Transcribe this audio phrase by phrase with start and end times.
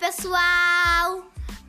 [0.00, 1.24] pessoal!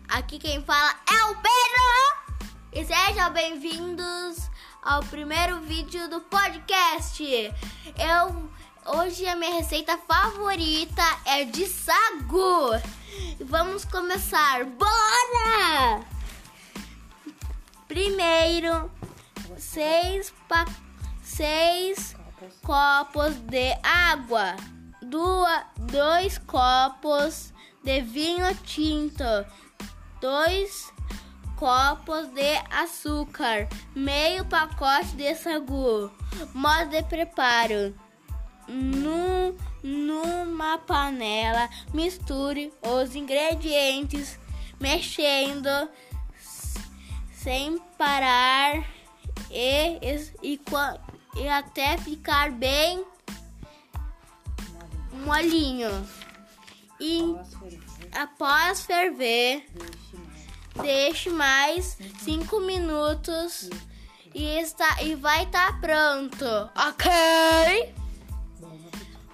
[0.10, 2.50] Aqui quem fala é o Pedro!
[2.74, 4.50] E sejam bem-vindos
[4.82, 7.24] ao primeiro vídeo do podcast.
[7.24, 8.50] Eu
[8.98, 12.72] hoje a minha receita favorita é de sagu.
[13.40, 14.66] Vamos começar.
[14.66, 16.04] Bora!
[17.88, 18.92] Primeiro,
[19.60, 20.66] seis pa
[21.22, 22.16] seis
[22.64, 24.56] copos de água,
[25.04, 27.54] duas, dois copos
[27.84, 29.24] de vinho tinto,
[30.20, 30.92] dois
[31.58, 36.12] copos de açúcar, meio pacote de sagu.
[36.54, 37.96] Modo de preparo:
[38.68, 44.40] Num, numa panela, misture os ingredientes,
[44.80, 45.90] mexendo
[47.32, 48.84] sem parar
[49.50, 50.00] e,
[50.44, 50.62] e,
[51.36, 53.04] e até ficar bem
[55.26, 55.90] molinho.
[57.04, 57.36] E
[58.14, 59.66] após ferver,
[60.84, 63.72] deixe mais 5 minutos
[64.36, 67.96] e, está, e vai estar tá pronto, ok?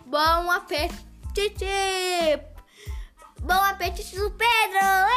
[0.05, 1.65] Bom apetite!
[3.41, 5.16] Bom apetite do Pedro!